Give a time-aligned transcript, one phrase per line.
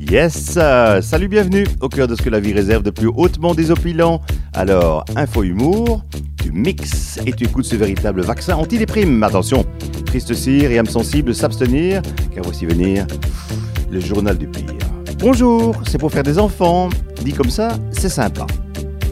[0.00, 3.54] Yes, euh, salut, bienvenue au cœur de ce que la vie réserve de plus hautement
[3.54, 4.20] désopilants.
[4.54, 6.02] Alors, info humour,
[6.42, 9.22] tu mixes et tu écoutes ce véritable vaccin anti-déprime.
[9.22, 9.64] Attention,
[10.04, 12.02] triste cire et âme sensible s'abstenir,
[12.34, 13.06] car voici venir
[13.88, 14.64] le journal du pire.
[15.20, 16.88] Bonjour, c'est pour faire des enfants.
[17.22, 18.48] Dit comme ça, c'est sympa.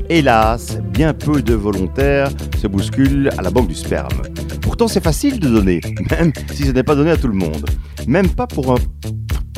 [0.08, 2.30] Hélas, bien peu de volontaires
[2.60, 4.22] se bousculent à la banque du sperme.
[4.62, 5.80] Pourtant, c'est facile de donner,
[6.10, 7.70] même si ce n'est pas donné à tout le monde.
[8.08, 8.78] Même pas pour un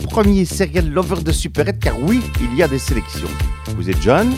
[0.08, 3.28] premier serial lover de supérette, car oui, il y a des sélections.
[3.76, 4.32] Vous êtes jeune,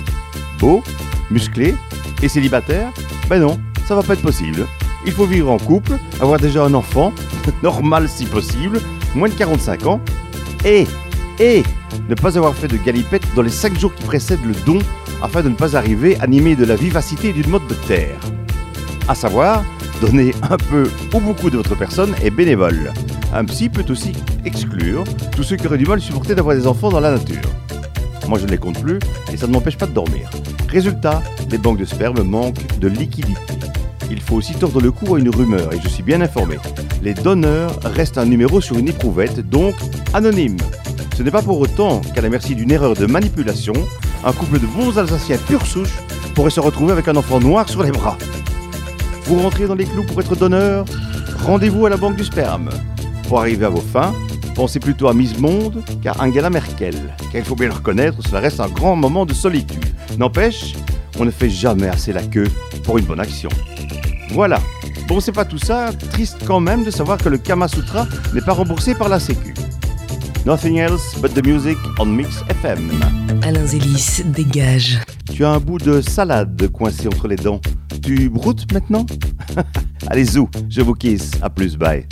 [0.59, 0.83] beau,
[1.30, 1.74] musclé
[2.23, 2.92] et célibataire?
[3.28, 4.66] Ben non, ça va pas être possible.
[5.06, 7.12] Il faut vivre en couple, avoir déjà un enfant,
[7.62, 8.80] normal si possible,
[9.14, 10.01] moins de 45 ans,
[10.64, 10.87] et,
[11.38, 11.62] et
[12.09, 14.78] ne pas avoir fait de galipette dans les 5 jours qui précèdent le don
[15.23, 18.19] afin de ne pas arriver animé de la vivacité et d'une mode de terre.
[19.09, 19.64] À savoir,
[20.00, 22.92] donner un peu ou beaucoup de votre personne est bénévole.
[23.33, 24.12] Un psy peut aussi
[24.45, 25.05] exclure
[25.37, 27.48] tous ceux qui auraient du mal à supporter d'avoir des enfants dans la nature.
[28.28, 28.98] Moi je ne les compte plus
[29.33, 30.28] et ça ne m'empêche pas de dormir.
[30.69, 33.55] Résultat, les banques de sperme manquent de liquidité.
[34.11, 36.59] Il faut aussi tordre le cou à une rumeur et je suis bien informé.
[37.03, 39.75] Les donneurs restent un numéro sur une éprouvette, donc
[40.12, 40.56] anonyme.
[41.17, 43.75] Ce n'est pas pour autant qu'à la merci d'une erreur de manipulation,
[44.25, 45.98] un couple de bons Alsaciens pure souche
[46.34, 48.19] pourrait se retrouver avec un enfant noir sur les bras.
[49.25, 50.84] Vous rentrez dans les clous pour être donneur?
[51.44, 52.70] Rendez-vous à la banque du sperme.
[53.31, 54.12] Pour arriver à vos fins,
[54.56, 56.97] pensez plutôt à Miss Monde qu'à Angela Merkel.
[57.31, 59.84] Car il faut bien le reconnaître, cela reste un grand moment de solitude.
[60.19, 60.75] N'empêche,
[61.17, 62.48] on ne fait jamais assez la queue
[62.83, 63.48] pour une bonne action.
[64.33, 64.59] Voilà.
[65.06, 68.41] Bon, c'est pas tout ça, triste quand même de savoir que le Kama Sutra n'est
[68.41, 69.55] pas remboursé par la Sécu.
[70.44, 72.91] Nothing else but the music on Mix FM.
[73.42, 74.98] Alain Zélis, dégage.
[75.33, 77.61] Tu as un bout de salade coincé entre les dents.
[78.03, 79.06] Tu broutes maintenant?
[80.09, 81.31] Allez, zou, je vous kiss.
[81.41, 82.09] À plus, bye.